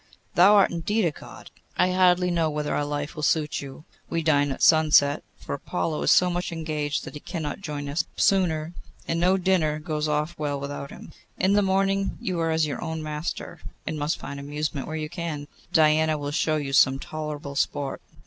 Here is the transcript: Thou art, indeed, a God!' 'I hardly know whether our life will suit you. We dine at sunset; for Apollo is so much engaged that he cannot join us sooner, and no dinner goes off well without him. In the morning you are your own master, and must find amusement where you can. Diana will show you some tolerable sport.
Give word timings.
Thou 0.33 0.55
art, 0.55 0.71
indeed, 0.71 1.05
a 1.05 1.11
God!' 1.11 1.51
'I 1.77 1.91
hardly 1.91 2.31
know 2.31 2.49
whether 2.49 2.73
our 2.73 2.83
life 2.85 3.15
will 3.15 3.21
suit 3.21 3.61
you. 3.61 3.85
We 4.09 4.23
dine 4.23 4.49
at 4.49 4.63
sunset; 4.63 5.23
for 5.37 5.53
Apollo 5.53 6.01
is 6.01 6.09
so 6.09 6.31
much 6.31 6.51
engaged 6.51 7.03
that 7.03 7.13
he 7.13 7.19
cannot 7.19 7.61
join 7.61 7.87
us 7.87 8.05
sooner, 8.17 8.73
and 9.07 9.19
no 9.19 9.37
dinner 9.37 9.77
goes 9.77 10.07
off 10.07 10.33
well 10.39 10.59
without 10.59 10.89
him. 10.89 11.11
In 11.37 11.53
the 11.53 11.61
morning 11.61 12.17
you 12.19 12.39
are 12.39 12.51
your 12.55 12.83
own 12.83 13.03
master, 13.03 13.59
and 13.85 13.99
must 13.99 14.17
find 14.17 14.39
amusement 14.39 14.87
where 14.87 14.95
you 14.95 15.07
can. 15.07 15.47
Diana 15.71 16.17
will 16.17 16.31
show 16.31 16.55
you 16.55 16.73
some 16.73 16.97
tolerable 16.97 17.55
sport. 17.55 18.01